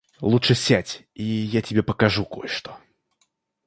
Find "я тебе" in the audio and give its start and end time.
1.23-1.83